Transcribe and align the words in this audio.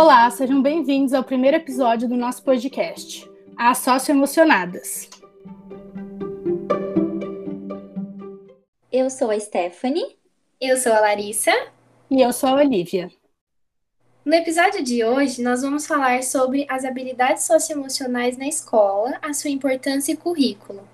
Olá, 0.00 0.30
sejam 0.30 0.62
bem-vindos 0.62 1.12
ao 1.12 1.24
primeiro 1.24 1.56
episódio 1.56 2.08
do 2.08 2.16
nosso 2.16 2.44
podcast, 2.44 3.28
As 3.56 3.78
Socioemocionadas. 3.78 5.10
Eu 8.92 9.10
sou 9.10 9.32
a 9.32 9.40
Stephanie. 9.40 10.16
Eu 10.60 10.76
sou 10.76 10.92
a 10.92 11.00
Larissa. 11.00 11.50
E 12.08 12.22
eu 12.22 12.32
sou 12.32 12.50
a 12.50 12.54
Olivia. 12.60 13.10
No 14.24 14.34
episódio 14.34 14.84
de 14.84 15.04
hoje, 15.04 15.42
nós 15.42 15.62
vamos 15.62 15.84
falar 15.84 16.22
sobre 16.22 16.64
as 16.70 16.84
habilidades 16.84 17.42
socioemocionais 17.42 18.38
na 18.38 18.46
escola, 18.46 19.18
a 19.20 19.32
sua 19.32 19.50
importância 19.50 20.12
e 20.12 20.16
currículo. 20.16 20.88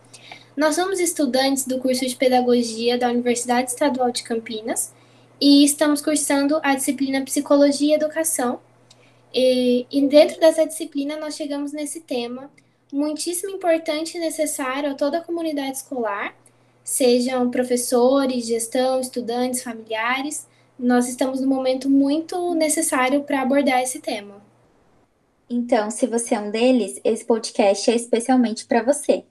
Nós 0.57 0.77
somos 0.77 0.99
estudantes 0.99 1.67
do 1.67 1.79
curso 1.79 2.07
de 2.07 2.17
Pedagogia 2.17 2.97
da 2.97 3.11
Universidade 3.11 3.69
Estadual 3.69 4.11
de 4.11 4.23
Campinas 4.23 4.95
e 5.39 5.63
estamos 5.63 6.01
cursando 6.01 6.59
a 6.63 6.75
disciplina 6.75 7.23
Psicologia 7.23 7.93
e 7.93 7.95
Educação. 7.97 8.61
E, 9.35 9.87
e 9.91 10.07
dentro 10.07 10.39
dessa 10.39 10.65
disciplina, 10.65 11.17
nós 11.17 11.35
chegamos 11.35 11.73
nesse 11.73 12.01
tema 12.01 12.49
muitíssimo 12.93 13.57
importante 13.57 14.17
e 14.17 14.21
necessário 14.21 14.93
a 14.93 14.95
toda 14.95 15.19
a 15.19 15.21
comunidade 15.21 15.79
escolar, 15.79 16.33
sejam 16.85 17.51
professores, 17.51 18.47
gestão, 18.47 19.01
estudantes, 19.01 19.65
familiares. 19.65 20.47
Nós 20.79 21.09
estamos 21.09 21.41
num 21.41 21.49
momento 21.49 21.91
muito 21.91 22.55
necessário 22.55 23.25
para 23.25 23.43
abordar 23.43 23.83
esse 23.83 23.99
tema. 23.99 24.41
Então, 25.51 25.91
se 25.91 26.07
você 26.07 26.37
é 26.37 26.41
um 26.41 26.51
deles, 26.53 27.01
esse 27.03 27.25
podcast 27.25 27.91
é 27.91 27.97
especialmente 27.97 28.65
para 28.65 28.83
você. 28.83 29.25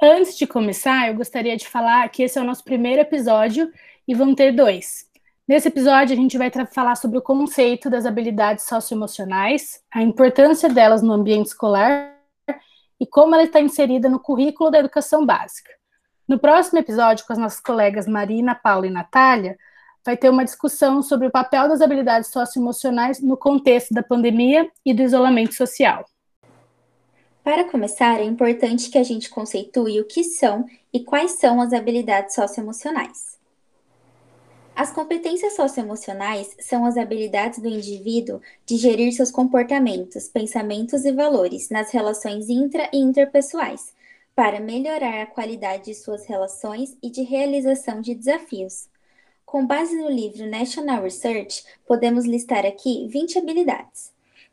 Antes 0.00 0.36
de 0.36 0.46
começar, 0.46 1.08
eu 1.08 1.16
gostaria 1.16 1.56
de 1.56 1.68
falar 1.68 2.08
que 2.08 2.22
esse 2.22 2.38
é 2.38 2.42
o 2.42 2.44
nosso 2.44 2.62
primeiro 2.62 3.00
episódio 3.00 3.72
e 4.06 4.14
vão 4.14 4.34
ter 4.34 4.52
dois. 4.52 5.10
Nesse 5.46 5.66
episódio, 5.68 6.12
a 6.14 6.16
gente 6.16 6.38
vai 6.38 6.50
falar 6.72 6.94
sobre 6.94 7.18
o 7.18 7.22
conceito 7.22 7.90
das 7.90 8.06
habilidades 8.06 8.64
socioemocionais, 8.64 9.82
a 9.92 10.00
importância 10.00 10.68
delas 10.68 11.02
no 11.02 11.12
ambiente 11.12 11.46
escolar 11.46 12.16
e 13.00 13.04
como 13.04 13.34
ela 13.34 13.42
está 13.42 13.60
inserida 13.60 14.08
no 14.08 14.20
currículo 14.20 14.70
da 14.70 14.78
educação 14.78 15.26
básica. 15.26 15.70
No 16.28 16.38
próximo 16.38 16.78
episódio, 16.78 17.26
com 17.26 17.32
as 17.32 17.38
nossas 17.40 17.58
colegas 17.58 18.06
Marina, 18.06 18.54
Paula 18.54 18.86
e 18.86 18.90
Natália, 18.90 19.58
vai 20.06 20.16
ter 20.16 20.30
uma 20.30 20.44
discussão 20.44 21.02
sobre 21.02 21.26
o 21.26 21.30
papel 21.30 21.68
das 21.68 21.80
habilidades 21.80 22.30
socioemocionais 22.30 23.20
no 23.20 23.36
contexto 23.36 23.92
da 23.92 24.02
pandemia 24.02 24.70
e 24.86 24.94
do 24.94 25.02
isolamento 25.02 25.54
social. 25.54 26.04
Para 27.42 27.64
começar, 27.64 28.20
é 28.20 28.24
importante 28.24 28.88
que 28.88 28.98
a 28.98 29.02
gente 29.02 29.28
conceitue 29.28 30.00
o 30.00 30.06
que 30.06 30.22
são 30.22 30.64
e 30.92 31.00
quais 31.00 31.32
são 31.32 31.60
as 31.60 31.72
habilidades 31.72 32.36
socioemocionais. 32.36 33.41
As 34.82 34.90
competências 34.90 35.54
socioemocionais 35.54 36.56
são 36.58 36.84
as 36.84 36.96
habilidades 36.96 37.60
do 37.60 37.68
indivíduo 37.68 38.40
de 38.66 38.76
gerir 38.76 39.12
seus 39.12 39.30
comportamentos, 39.30 40.26
pensamentos 40.26 41.04
e 41.04 41.12
valores 41.12 41.70
nas 41.70 41.92
relações 41.92 42.48
intra 42.48 42.90
e 42.92 42.98
interpessoais, 42.98 43.94
para 44.34 44.58
melhorar 44.58 45.22
a 45.22 45.26
qualidade 45.26 45.84
de 45.84 45.94
suas 45.94 46.26
relações 46.26 46.96
e 47.00 47.10
de 47.10 47.22
realização 47.22 48.00
de 48.00 48.12
desafios. 48.12 48.88
Com 49.46 49.64
base 49.64 49.94
no 49.94 50.10
livro 50.10 50.50
National 50.50 51.04
Research, 51.04 51.62
podemos 51.86 52.24
listar 52.24 52.66
aqui 52.66 53.06
20 53.06 53.38
habilidades 53.38 54.10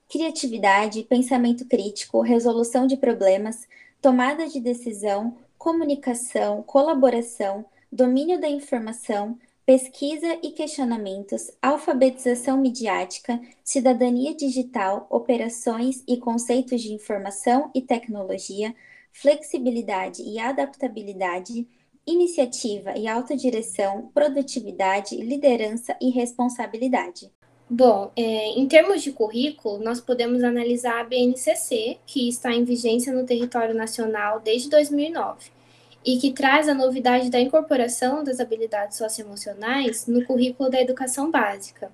criatividade, 0.07 1.01
pensamento 1.09 1.65
crítico, 1.65 2.21
resolução 2.21 2.85
de 2.85 2.97
problemas, 2.97 3.67
tomada 3.99 4.47
de 4.47 4.59
decisão, 4.59 5.35
comunicação, 5.57 6.61
colaboração, 6.61 7.65
domínio 7.91 8.39
da 8.39 8.47
informação, 8.47 9.35
pesquisa 9.69 10.39
e 10.41 10.49
questionamentos, 10.49 11.51
alfabetização 11.61 12.59
midiática, 12.59 13.39
cidadania 13.63 14.33
digital, 14.33 15.05
operações 15.11 16.03
e 16.07 16.17
conceitos 16.17 16.81
de 16.81 16.91
informação 16.91 17.69
e 17.75 17.79
tecnologia, 17.79 18.73
flexibilidade 19.13 20.23
e 20.23 20.39
adaptabilidade, 20.39 21.67
iniciativa 22.03 22.97
e 22.97 23.07
autodireção, 23.07 24.09
produtividade, 24.11 25.15
liderança 25.17 25.95
e 26.01 26.09
responsabilidade. 26.09 27.31
Bom, 27.69 28.11
é, 28.15 28.47
em 28.59 28.67
termos 28.67 29.03
de 29.03 29.11
currículo, 29.11 29.77
nós 29.83 30.01
podemos 30.01 30.43
analisar 30.43 30.99
a 30.99 31.03
BNCC, 31.03 31.99
que 32.07 32.27
está 32.27 32.51
em 32.51 32.63
vigência 32.63 33.13
no 33.13 33.23
território 33.23 33.75
nacional 33.75 34.39
desde 34.39 34.67
2009 34.67 35.58
e 36.05 36.17
que 36.17 36.31
traz 36.31 36.69
a 36.69 36.73
novidade 36.73 37.29
da 37.29 37.39
incorporação 37.39 38.23
das 38.23 38.39
habilidades 38.39 38.97
socioemocionais 38.97 40.07
no 40.07 40.23
currículo 40.25 40.69
da 40.69 40.81
educação 40.81 41.29
básica. 41.29 41.91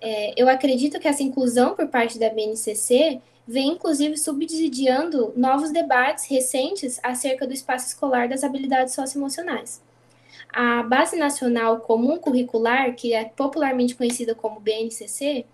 É, 0.00 0.34
eu 0.36 0.48
acredito 0.48 0.98
que 0.98 1.08
essa 1.08 1.22
inclusão 1.22 1.74
por 1.74 1.86
parte 1.88 2.18
da 2.18 2.28
BNCC 2.28 3.20
vem 3.46 3.68
inclusive 3.68 4.16
subsidiando 4.16 5.32
novos 5.36 5.70
debates 5.70 6.26
recentes 6.28 6.98
acerca 7.02 7.46
do 7.46 7.52
espaço 7.52 7.88
escolar 7.88 8.28
das 8.28 8.42
habilidades 8.42 8.94
socioemocionais. 8.94 9.80
A 10.52 10.82
Base 10.82 11.16
Nacional 11.16 11.80
Comum 11.80 12.18
Curricular, 12.18 12.94
que 12.94 13.12
é 13.12 13.24
popularmente 13.24 13.94
conhecida 13.94 14.34
como 14.34 14.60
BNCC, 14.60 15.44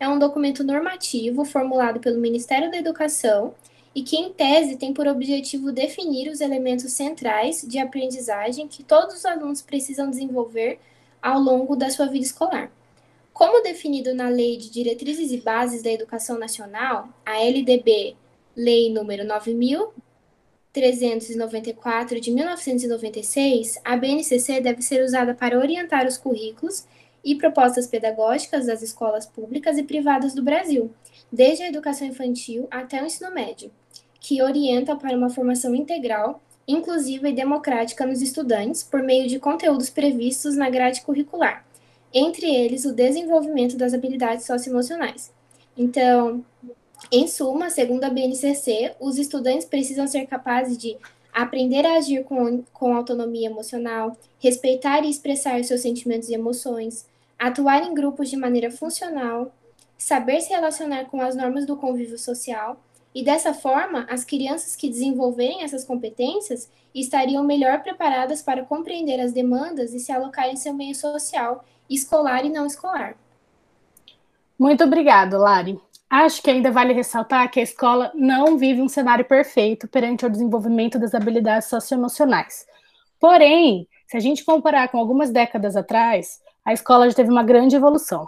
é 0.00 0.08
um 0.08 0.18
documento 0.18 0.64
normativo 0.64 1.44
formulado 1.44 2.00
pelo 2.00 2.20
Ministério 2.20 2.70
da 2.70 2.76
Educação 2.76 3.54
e 3.94 4.02
que, 4.02 4.16
em 4.16 4.32
tese, 4.32 4.76
tem 4.76 4.92
por 4.92 5.06
objetivo 5.06 5.72
definir 5.72 6.30
os 6.30 6.40
elementos 6.40 6.92
centrais 6.92 7.62
de 7.62 7.78
aprendizagem 7.78 8.68
que 8.68 8.82
todos 8.82 9.16
os 9.16 9.24
alunos 9.24 9.60
precisam 9.60 10.10
desenvolver 10.10 10.78
ao 11.20 11.38
longo 11.38 11.76
da 11.76 11.90
sua 11.90 12.06
vida 12.06 12.24
escolar. 12.24 12.70
Como 13.32 13.62
definido 13.62 14.14
na 14.14 14.28
Lei 14.28 14.56
de 14.56 14.70
Diretrizes 14.70 15.32
e 15.32 15.38
Bases 15.38 15.82
da 15.82 15.90
Educação 15.90 16.38
Nacional, 16.38 17.08
a 17.24 17.38
LDB, 17.38 18.16
Lei 18.56 18.92
número 18.92 19.24
9000 19.24 19.92
394 20.72 22.18
de 22.18 22.30
1996, 22.30 23.78
a 23.84 23.94
BNCC 23.94 24.60
deve 24.60 24.80
ser 24.80 25.04
usada 25.04 25.34
para 25.34 25.58
orientar 25.58 26.06
os 26.06 26.16
currículos 26.16 26.86
e 27.24 27.34
propostas 27.34 27.86
pedagógicas 27.86 28.66
das 28.66 28.82
escolas 28.82 29.26
públicas 29.26 29.78
e 29.78 29.82
privadas 29.82 30.34
do 30.34 30.42
Brasil, 30.42 30.90
desde 31.30 31.62
a 31.62 31.68
educação 31.68 32.06
infantil 32.06 32.66
até 32.70 33.02
o 33.02 33.06
ensino 33.06 33.32
médio, 33.32 33.70
que 34.20 34.42
orienta 34.42 34.96
para 34.96 35.16
uma 35.16 35.30
formação 35.30 35.74
integral, 35.74 36.40
inclusiva 36.66 37.28
e 37.28 37.34
democrática 37.34 38.06
nos 38.06 38.22
estudantes 38.22 38.82
por 38.82 39.02
meio 39.02 39.28
de 39.28 39.38
conteúdos 39.38 39.90
previstos 39.90 40.56
na 40.56 40.70
grade 40.70 41.02
curricular, 41.02 41.64
entre 42.12 42.46
eles 42.46 42.84
o 42.84 42.94
desenvolvimento 42.94 43.76
das 43.76 43.94
habilidades 43.94 44.44
socioemocionais. 44.44 45.32
Então, 45.76 46.44
em 47.10 47.26
suma, 47.26 47.70
segundo 47.70 48.04
a 48.04 48.10
BNCC, 48.10 48.94
os 49.00 49.18
estudantes 49.18 49.66
precisam 49.66 50.06
ser 50.06 50.26
capazes 50.26 50.78
de 50.78 50.96
aprender 51.32 51.84
a 51.86 51.96
agir 51.96 52.24
com, 52.24 52.62
com 52.72 52.94
autonomia 52.94 53.48
emocional, 53.48 54.16
respeitar 54.38 55.02
e 55.04 55.10
expressar 55.10 55.64
seus 55.64 55.80
sentimentos 55.80 56.28
e 56.28 56.34
emoções, 56.34 57.06
atuar 57.42 57.82
em 57.82 57.92
grupos 57.92 58.30
de 58.30 58.36
maneira 58.36 58.70
funcional, 58.70 59.52
saber 59.98 60.40
se 60.40 60.50
relacionar 60.50 61.06
com 61.06 61.20
as 61.20 61.34
normas 61.34 61.66
do 61.66 61.76
convívio 61.76 62.16
social, 62.16 62.80
e 63.12 63.24
dessa 63.24 63.52
forma, 63.52 64.06
as 64.08 64.24
crianças 64.24 64.76
que 64.76 64.88
desenvolverem 64.88 65.64
essas 65.64 65.84
competências 65.84 66.70
estariam 66.94 67.42
melhor 67.42 67.82
preparadas 67.82 68.42
para 68.42 68.64
compreender 68.64 69.20
as 69.20 69.32
demandas 69.32 69.92
e 69.92 69.98
se 69.98 70.12
alocar 70.12 70.48
em 70.50 70.56
seu 70.56 70.72
meio 70.72 70.94
social, 70.94 71.64
escolar 71.90 72.44
e 72.44 72.48
não 72.48 72.64
escolar. 72.64 73.16
Muito 74.56 74.84
obrigado, 74.84 75.36
Lari. 75.36 75.80
Acho 76.08 76.40
que 76.42 76.50
ainda 76.50 76.70
vale 76.70 76.92
ressaltar 76.92 77.50
que 77.50 77.58
a 77.58 77.64
escola 77.64 78.12
não 78.14 78.56
vive 78.56 78.80
um 78.80 78.88
cenário 78.88 79.24
perfeito 79.24 79.88
perante 79.88 80.24
o 80.24 80.30
desenvolvimento 80.30 80.96
das 80.96 81.12
habilidades 81.12 81.68
socioemocionais. 81.68 82.64
Porém, 83.18 83.88
se 84.06 84.16
a 84.16 84.20
gente 84.20 84.44
comparar 84.44 84.88
com 84.88 84.98
algumas 84.98 85.30
décadas 85.30 85.74
atrás, 85.74 86.40
a 86.64 86.72
escola 86.72 87.08
já 87.08 87.16
teve 87.16 87.30
uma 87.30 87.42
grande 87.42 87.76
evolução. 87.76 88.26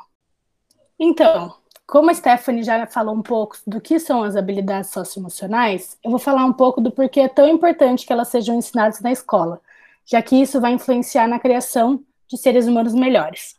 Então, 0.99 1.55
como 1.87 2.11
a 2.11 2.15
Stephanie 2.15 2.63
já 2.63 2.87
falou 2.87 3.15
um 3.15 3.23
pouco 3.23 3.57
do 3.67 3.81
que 3.81 3.99
são 3.99 4.23
as 4.23 4.37
habilidades 4.37 4.91
socioemocionais, 4.91 5.99
eu 6.03 6.11
vou 6.11 6.19
falar 6.19 6.45
um 6.45 6.53
pouco 6.53 6.81
do 6.81 6.91
porquê 6.91 7.21
é 7.21 7.29
tão 7.29 7.49
importante 7.49 8.07
que 8.07 8.13
elas 8.13 8.29
sejam 8.29 8.57
ensinadas 8.57 9.01
na 9.01 9.13
escola, 9.13 9.61
já 10.05 10.21
que 10.23 10.37
isso 10.37 10.61
vai 10.61 10.73
influenciar 10.73 11.29
na 11.29 11.39
criação 11.39 12.03
de 12.29 12.39
seres 12.39 12.67
humanos 12.67 12.95
melhores. 12.95 13.57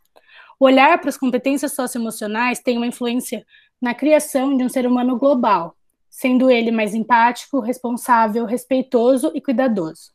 O 0.60 0.66
olhar 0.66 1.00
para 1.00 1.10
as 1.10 1.18
competências 1.18 1.74
socioemocionais 1.74 2.60
tem 2.60 2.78
uma 2.78 2.88
influência 2.88 3.46
na 3.82 3.94
criação 3.94 4.56
de 4.56 4.64
um 4.64 4.70
ser 4.70 4.88
humano 4.88 5.18
global, 5.18 5.76
sendo 6.10 6.50
ele 6.50 6.72
mais 6.72 6.96
empático, 6.96 7.60
responsável, 7.60 8.46
respeitoso 8.46 9.32
e 9.36 9.42
cuidadoso. 9.42 10.14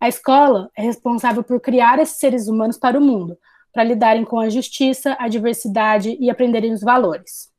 A 0.00 0.08
escola 0.08 0.70
é 0.76 0.82
responsável 0.82 1.42
por 1.42 1.60
criar 1.60 1.98
esses 1.98 2.18
seres 2.18 2.48
humanos 2.48 2.76
para 2.76 2.98
o 2.98 3.00
mundo, 3.00 3.38
para 3.72 3.84
lidarem 3.84 4.24
com 4.24 4.38
a 4.38 4.48
justiça, 4.48 5.16
a 5.18 5.28
diversidade 5.28 6.16
e 6.20 6.30
aprenderem 6.30 6.72
os 6.72 6.80
valores. 6.80 7.50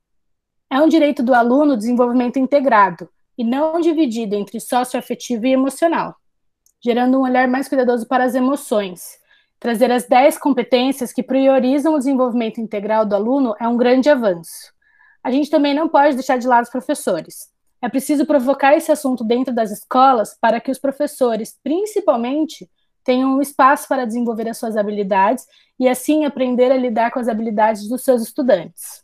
É 0.70 0.80
um 0.80 0.88
direito 0.88 1.22
do 1.22 1.34
aluno 1.34 1.78
desenvolvimento 1.78 2.38
integrado 2.38 3.10
e 3.38 3.44
não 3.44 3.80
dividido 3.80 4.36
entre 4.36 4.60
socioafetivo 4.60 5.46
e 5.46 5.52
emocional, 5.52 6.16
gerando 6.84 7.18
um 7.18 7.24
olhar 7.24 7.48
mais 7.48 7.68
cuidadoso 7.68 8.08
para 8.08 8.24
as 8.24 8.36
emoções. 8.36 9.20
Trazer 9.60 9.92
as 9.92 10.08
10 10.08 10.38
competências 10.38 11.14
que 11.14 11.22
priorizam 11.22 11.94
o 11.94 11.98
desenvolvimento 11.98 12.60
integral 12.60 13.06
do 13.06 13.16
aluno 13.16 13.56
é 13.60 13.68
um 13.68 13.78
grande 13.78 14.10
avanço. 14.10 14.72
a 15.24 15.30
gente 15.30 15.52
também 15.52 15.74
não 15.74 15.88
pode 15.88 16.16
deixar 16.16 16.38
de 16.38 16.48
lado 16.48 16.64
os 16.64 16.72
professores. 16.72 17.52
É 17.82 17.90
preciso 17.90 18.26
provocar 18.26 18.76
esse 18.76 18.92
assunto 18.92 19.24
dentro 19.24 19.54
das 19.54 19.72
escolas 19.72 20.38
para 20.40 20.60
que 20.60 20.72
os 20.72 20.80
professores, 20.80 21.60
principalmente, 21.64 22.70
tenham 23.04 23.38
um 23.38 23.42
espaço 23.42 23.88
para 23.88 24.06
desenvolver 24.06 24.48
as 24.48 24.58
suas 24.58 24.78
habilidades 24.78 25.46
e 25.80 25.88
assim 25.88 26.26
aprender 26.26 26.72
a 26.72 26.78
lidar 26.78 27.12
com 27.12 27.20
as 27.20 27.28
habilidades 27.28 27.88
dos 27.88 28.04
seus 28.04 28.22
estudantes. 28.22 29.04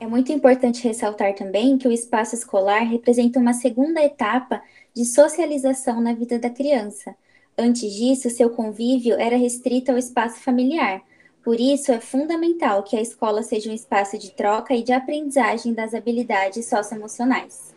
É 0.00 0.06
muito 0.06 0.32
importante 0.32 0.86
ressaltar 0.86 1.34
também 1.34 1.78
que 1.78 1.88
o 1.88 1.92
espaço 1.92 2.34
escolar 2.34 2.82
representa 2.82 3.38
uma 3.38 3.52
segunda 3.52 4.02
etapa 4.02 4.60
de 4.94 5.04
socialização 5.04 6.00
na 6.00 6.12
vida 6.12 6.38
da 6.38 6.50
criança. 6.50 7.14
Antes 7.56 7.92
disso, 7.92 8.28
seu 8.28 8.50
convívio 8.50 9.14
era 9.18 9.36
restrito 9.36 9.92
ao 9.92 9.98
espaço 9.98 10.40
familiar. 10.40 11.00
Por 11.42 11.60
isso, 11.60 11.92
é 11.92 12.00
fundamental 12.00 12.82
que 12.82 12.96
a 12.96 13.00
escola 13.00 13.42
seja 13.42 13.70
um 13.70 13.74
espaço 13.74 14.18
de 14.18 14.32
troca 14.32 14.74
e 14.74 14.82
de 14.82 14.92
aprendizagem 14.92 15.72
das 15.72 15.94
habilidades 15.94 16.66
socioemocionais. 16.66 17.73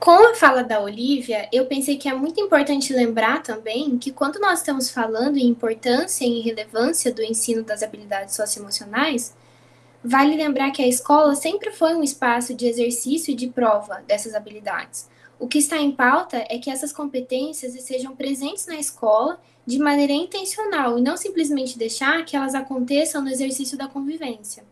Com 0.00 0.30
a 0.30 0.34
fala 0.34 0.62
da 0.62 0.80
Olivia, 0.80 1.48
eu 1.52 1.66
pensei 1.66 1.96
que 1.96 2.08
é 2.08 2.14
muito 2.14 2.40
importante 2.40 2.92
lembrar 2.92 3.42
também 3.42 3.98
que 3.98 4.12
quando 4.12 4.38
nós 4.38 4.60
estamos 4.60 4.88
falando 4.88 5.36
em 5.36 5.48
importância 5.48 6.24
e 6.24 6.40
relevância 6.40 7.12
do 7.12 7.20
ensino 7.20 7.64
das 7.64 7.82
habilidades 7.82 8.36
socioemocionais, 8.36 9.34
vale 10.02 10.36
lembrar 10.36 10.70
que 10.70 10.80
a 10.80 10.86
escola 10.86 11.34
sempre 11.34 11.72
foi 11.72 11.96
um 11.96 12.04
espaço 12.04 12.54
de 12.54 12.66
exercício 12.66 13.32
e 13.32 13.34
de 13.34 13.48
prova 13.48 14.00
dessas 14.06 14.36
habilidades. 14.36 15.08
O 15.36 15.48
que 15.48 15.58
está 15.58 15.76
em 15.76 15.90
pauta 15.90 16.44
é 16.48 16.58
que 16.58 16.70
essas 16.70 16.92
competências 16.92 17.72
sejam 17.82 18.14
presentes 18.14 18.66
na 18.66 18.76
escola 18.76 19.40
de 19.66 19.80
maneira 19.80 20.12
intencional 20.12 20.96
e 20.96 21.02
não 21.02 21.16
simplesmente 21.16 21.76
deixar 21.76 22.24
que 22.24 22.36
elas 22.36 22.54
aconteçam 22.54 23.20
no 23.20 23.30
exercício 23.30 23.76
da 23.76 23.88
convivência. 23.88 24.62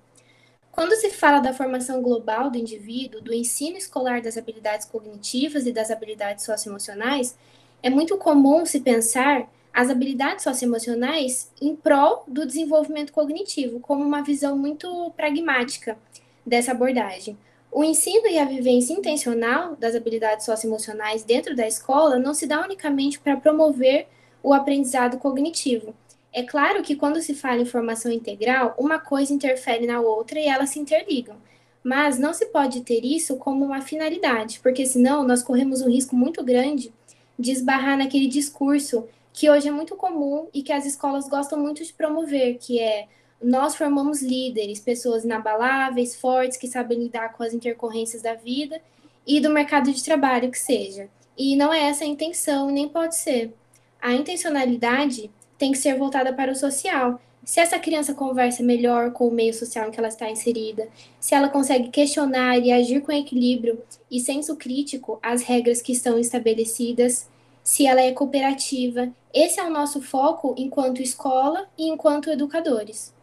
Quando 0.77 0.95
se 0.95 1.09
fala 1.09 1.41
da 1.41 1.55
formação 1.55 2.03
global 2.03 2.51
do 2.51 2.59
indivíduo, 2.59 3.23
do 3.23 3.33
ensino 3.33 3.79
escolar 3.79 4.21
das 4.21 4.37
habilidades 4.37 4.87
cognitivas 4.87 5.67
e 5.67 5.73
das 5.73 5.91
habilidades 5.91 6.45
socioemocionais, 6.45 7.35
é 7.83 7.89
muito 7.89 8.19
comum 8.19 8.67
se 8.67 8.81
pensar 8.81 9.51
as 9.73 9.89
habilidades 9.89 10.45
socioemocionais 10.45 11.51
em 11.63 11.75
prol 11.75 12.25
do 12.29 12.45
desenvolvimento 12.45 13.11
cognitivo, 13.11 13.81
como 13.81 14.05
uma 14.05 14.21
visão 14.21 14.55
muito 14.55 15.11
pragmática 15.17 15.97
dessa 16.45 16.73
abordagem. 16.73 17.39
O 17.73 17.83
ensino 17.83 18.27
e 18.27 18.39
a 18.39 18.45
vivência 18.45 18.93
intencional 18.93 19.77
das 19.77 19.95
habilidades 19.95 20.45
socioemocionais 20.45 21.25
dentro 21.25 21.57
da 21.57 21.67
escola 21.67 22.19
não 22.19 22.35
se 22.35 22.47
dá 22.47 22.63
unicamente 22.63 23.19
para 23.19 23.39
promover 23.39 24.09
o 24.43 24.53
aprendizado 24.53 25.17
cognitivo, 25.17 25.95
é 26.37 26.43
claro 26.43 26.83
que 26.83 26.95
quando 26.95 27.23
se 27.23 27.35
fala 27.35 27.63
em 27.63 27.65
formação 27.65 28.13
integral, 28.13 28.75
uma 28.79 28.99
coisa 28.99 29.33
interfere 29.33 29.87
na 29.87 30.03
outra 30.03 30.39
e 30.39 30.47
elas 30.47 30.69
se 30.69 30.79
interligam. 30.79 31.35
Mas 31.83 32.19
não 32.19 32.35
se 32.35 32.45
pode 32.49 32.83
ter 32.83 33.03
isso 33.03 33.39
como 33.39 33.65
uma 33.65 33.81
finalidade, 33.81 34.61
porque 34.63 34.85
senão 34.85 35.27
nós 35.27 35.43
corremos 35.43 35.81
um 35.81 35.89
risco 35.89 36.15
muito 36.15 36.45
grande 36.45 36.93
de 37.39 37.53
esbarrar 37.53 37.97
naquele 37.97 38.27
discurso 38.27 39.09
que 39.33 39.49
hoje 39.49 39.69
é 39.69 39.71
muito 39.71 39.97
comum 39.97 40.47
e 40.53 40.63
que 40.63 40.75
as 40.75 40.85
escolas 40.85 41.27
gostam 41.27 41.59
muito 41.59 41.83
de 41.83 41.95
promover, 41.95 42.59
que 42.59 42.79
é 42.79 43.09
nós 43.43 43.75
formamos 43.75 44.21
líderes, 44.21 44.79
pessoas 44.79 45.25
inabaláveis, 45.25 46.15
fortes, 46.15 46.59
que 46.59 46.69
sabem 46.69 46.99
lidar 46.99 47.33
com 47.33 47.45
as 47.45 47.55
intercorrências 47.55 48.21
da 48.21 48.35
vida 48.35 48.79
e 49.27 49.41
do 49.41 49.49
mercado 49.49 49.91
de 49.91 50.05
trabalho 50.05 50.51
que 50.51 50.59
seja. 50.59 51.09
E 51.35 51.57
não 51.57 51.73
é 51.73 51.85
essa 51.85 52.05
a 52.05 52.07
intenção, 52.07 52.71
nem 52.71 52.91
pode 52.91 53.17
ser. 53.17 53.55
A 53.99 54.13
intencionalidade 54.13 55.31
tem 55.59 55.73
que 55.73 55.79
ser 55.79 55.97
voltada 55.97 56.33
para 56.33 56.53
o 56.53 56.57
social. 56.57 57.21
Se 57.45 57.61
essa 57.61 57.79
criança 57.79 58.13
conversa 58.13 58.63
melhor 58.63 59.13
com 59.13 59.29
o 59.29 59.31
meio 59.31 59.55
social 59.55 59.87
em 59.87 59.91
que 59.93 59.99
ela 60.01 60.09
está 60.09 60.29
inserida, 60.29 60.89
se 61.21 61.35
ela 61.35 61.49
consegue 61.49 61.91
questionar 61.91 62.59
e 62.59 62.73
agir 62.73 63.03
com 63.03 63.13
equilíbrio 63.13 63.81
e 64.11 64.19
senso 64.19 64.57
crítico 64.57 65.19
as 65.23 65.43
regras 65.43 65.81
que 65.81 65.93
estão 65.93 66.19
estabelecidas, 66.19 67.29
se 67.63 67.87
ela 67.87 68.01
é 68.01 68.13
cooperativa, 68.13 69.13
esse 69.33 69.61
é 69.61 69.65
o 69.65 69.71
nosso 69.71 70.03
foco 70.03 70.55
enquanto 70.59 71.03
escola 71.03 71.69
e 71.79 71.89
enquanto 71.89 72.31
educadores. 72.31 73.15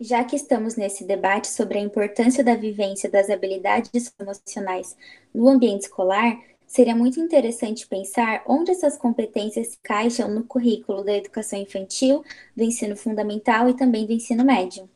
Já 0.00 0.22
que 0.22 0.36
estamos 0.36 0.76
nesse 0.76 1.04
debate 1.04 1.48
sobre 1.48 1.78
a 1.78 1.82
importância 1.82 2.44
da 2.44 2.54
vivência 2.54 3.10
das 3.10 3.28
habilidades 3.30 4.12
emocionais 4.20 4.96
no 5.34 5.48
ambiente 5.48 5.82
escolar, 5.82 6.38
seria 6.68 6.94
muito 6.94 7.18
interessante 7.18 7.88
pensar 7.88 8.42
onde 8.46 8.70
essas 8.70 8.96
competências 8.96 9.68
se 9.68 9.78
encaixam 9.78 10.28
no 10.28 10.44
currículo 10.44 11.02
da 11.02 11.16
educação 11.16 11.58
infantil, 11.58 12.22
do 12.54 12.62
ensino 12.62 12.94
fundamental 12.94 13.68
e 13.70 13.74
também 13.74 14.06
do 14.06 14.12
ensino 14.12 14.44
médio. 14.44 14.88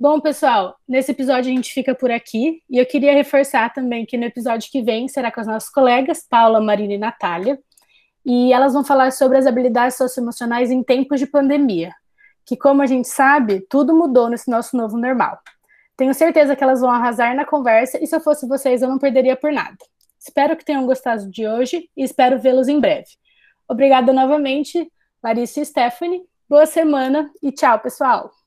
Bom, 0.00 0.20
pessoal, 0.20 0.76
nesse 0.88 1.10
episódio 1.10 1.50
a 1.50 1.54
gente 1.54 1.74
fica 1.74 1.92
por 1.92 2.08
aqui 2.08 2.62
e 2.70 2.78
eu 2.78 2.86
queria 2.86 3.12
reforçar 3.12 3.72
também 3.72 4.06
que 4.06 4.16
no 4.16 4.24
episódio 4.24 4.70
que 4.70 4.80
vem 4.80 5.08
será 5.08 5.32
com 5.32 5.40
as 5.40 5.46
nossas 5.48 5.68
colegas 5.68 6.24
Paula, 6.26 6.60
Marina 6.60 6.94
e 6.94 6.98
Natália, 6.98 7.58
e 8.24 8.52
elas 8.52 8.72
vão 8.72 8.84
falar 8.84 9.10
sobre 9.10 9.38
as 9.38 9.46
habilidades 9.46 9.96
socioemocionais 9.96 10.70
em 10.70 10.84
tempos 10.84 11.18
de 11.18 11.26
pandemia, 11.26 11.92
que 12.46 12.56
como 12.56 12.80
a 12.80 12.86
gente 12.86 13.08
sabe, 13.08 13.66
tudo 13.68 13.92
mudou 13.92 14.28
nesse 14.28 14.48
nosso 14.48 14.76
novo 14.76 14.96
normal. 14.96 15.40
Tenho 15.96 16.14
certeza 16.14 16.54
que 16.54 16.62
elas 16.62 16.80
vão 16.80 16.90
arrasar 16.90 17.34
na 17.34 17.44
conversa 17.44 17.98
e 18.00 18.06
se 18.06 18.14
eu 18.14 18.20
fosse 18.20 18.46
vocês 18.46 18.82
eu 18.82 18.88
não 18.88 18.98
perderia 18.98 19.34
por 19.34 19.52
nada. 19.52 19.78
Espero 20.18 20.56
que 20.56 20.64
tenham 20.64 20.86
gostado 20.86 21.30
de 21.30 21.46
hoje 21.46 21.88
e 21.96 22.02
espero 22.02 22.38
vê-los 22.38 22.68
em 22.68 22.80
breve. 22.80 23.08
Obrigada 23.68 24.12
novamente, 24.12 24.90
Larissa 25.22 25.60
e 25.60 25.64
Stephanie. 25.64 26.22
Boa 26.48 26.66
semana 26.66 27.30
e 27.42 27.52
tchau, 27.52 27.78
pessoal! 27.78 28.37